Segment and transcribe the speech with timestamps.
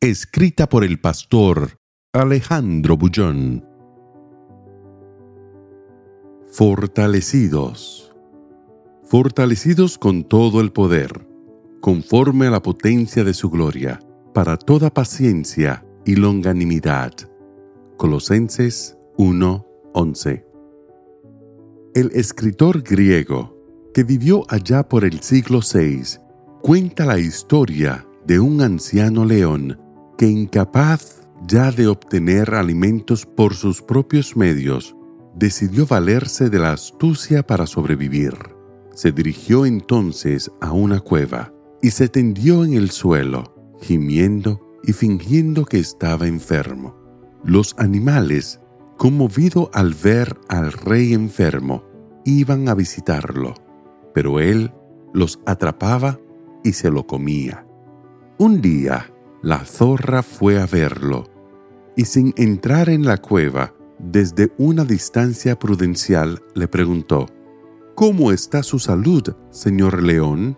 [0.00, 1.80] Escrita por el pastor
[2.12, 3.66] Alejandro Bullón.
[6.52, 8.14] Fortalecidos.
[9.02, 11.26] Fortalecidos con todo el poder,
[11.80, 13.98] conforme a la potencia de su gloria,
[14.32, 17.10] para toda paciencia y longanimidad.
[17.96, 20.46] Colosenses 1:11.
[21.96, 26.20] El escritor griego, que vivió allá por el siglo VI,
[26.62, 29.87] cuenta la historia de un anciano león
[30.18, 34.96] que incapaz ya de obtener alimentos por sus propios medios,
[35.36, 38.34] decidió valerse de la astucia para sobrevivir.
[38.92, 45.64] Se dirigió entonces a una cueva y se tendió en el suelo, gimiendo y fingiendo
[45.64, 46.96] que estaba enfermo.
[47.44, 48.60] Los animales,
[48.96, 51.84] conmovidos al ver al rey enfermo,
[52.24, 53.54] iban a visitarlo,
[54.12, 54.72] pero él
[55.14, 56.18] los atrapaba
[56.64, 57.64] y se lo comía.
[58.38, 61.24] Un día, la zorra fue a verlo
[61.98, 67.26] y sin entrar en la cueva, desde una distancia prudencial le preguntó,
[67.96, 70.56] ¿Cómo está su salud, señor león?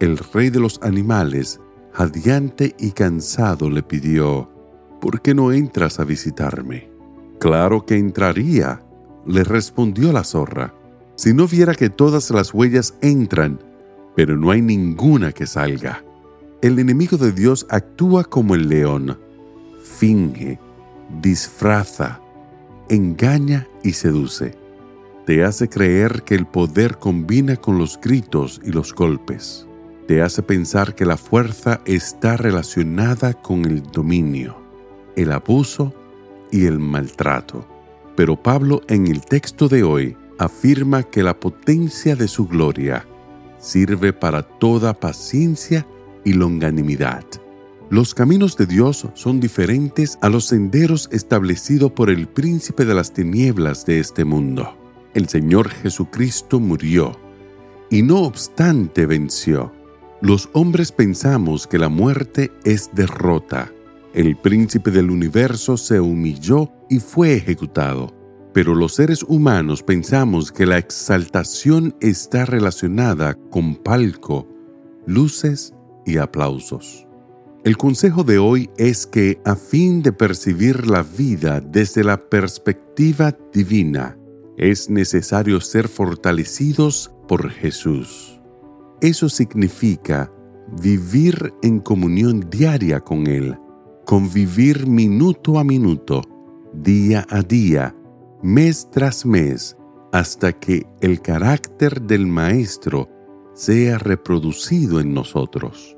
[0.00, 1.60] El rey de los animales,
[1.92, 4.50] jadeante y cansado, le pidió,
[4.98, 6.90] ¿por qué no entras a visitarme?
[7.38, 8.82] Claro que entraría,
[9.26, 10.72] le respondió la zorra,
[11.16, 13.60] si no viera que todas las huellas entran,
[14.16, 16.02] pero no hay ninguna que salga.
[16.60, 19.16] El enemigo de Dios actúa como el león,
[19.80, 20.58] finge,
[21.22, 22.20] disfraza,
[22.88, 24.56] engaña y seduce.
[25.24, 29.68] Te hace creer que el poder combina con los gritos y los golpes.
[30.08, 34.56] Te hace pensar que la fuerza está relacionada con el dominio,
[35.14, 35.94] el abuso
[36.50, 37.68] y el maltrato.
[38.16, 43.06] Pero Pablo en el texto de hoy afirma que la potencia de su gloria
[43.60, 45.86] sirve para toda paciencia
[46.32, 47.24] longanimidad.
[47.90, 53.14] Los caminos de Dios son diferentes a los senderos establecidos por el príncipe de las
[53.14, 54.76] tinieblas de este mundo.
[55.14, 57.18] El Señor Jesucristo murió
[57.90, 59.72] y no obstante venció.
[60.20, 63.72] Los hombres pensamos que la muerte es derrota.
[64.12, 68.14] El príncipe del universo se humilló y fue ejecutado.
[68.52, 74.46] Pero los seres humanos pensamos que la exaltación está relacionada con palco,
[75.06, 75.72] luces
[76.08, 77.08] y aplausos.
[77.64, 83.36] El consejo de hoy es que a fin de percibir la vida desde la perspectiva
[83.52, 84.16] divina,
[84.56, 88.40] es necesario ser fortalecidos por Jesús.
[89.02, 90.32] Eso significa
[90.80, 93.58] vivir en comunión diaria con Él,
[94.06, 96.22] convivir minuto a minuto,
[96.72, 97.94] día a día,
[98.42, 99.76] mes tras mes,
[100.12, 103.10] hasta que el carácter del Maestro
[103.52, 105.97] sea reproducido en nosotros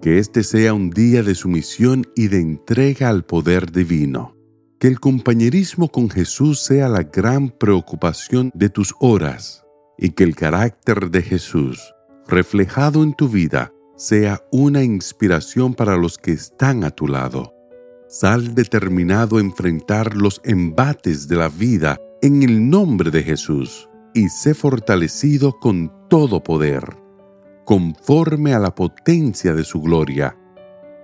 [0.00, 4.34] que este sea un día de sumisión y de entrega al poder divino.
[4.78, 9.64] Que el compañerismo con Jesús sea la gran preocupación de tus horas
[9.98, 11.94] y que el carácter de Jesús,
[12.26, 17.54] reflejado en tu vida, sea una inspiración para los que están a tu lado.
[18.08, 24.30] Sal determinado a enfrentar los embates de la vida en el nombre de Jesús y
[24.30, 26.99] sé fortalecido con todo poder
[27.70, 30.36] conforme a la potencia de su gloria,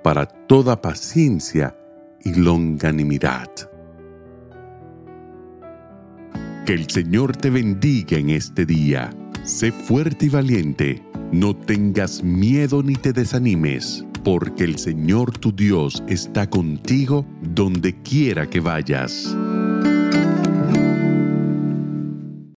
[0.02, 1.78] para toda paciencia
[2.24, 3.48] y longanimidad.
[6.66, 9.14] Que el Señor te bendiga en este día.
[9.44, 11.04] Sé fuerte y valiente.
[11.30, 18.50] No tengas miedo ni te desanimes, porque el Señor tu Dios está contigo donde quiera
[18.50, 19.36] que vayas.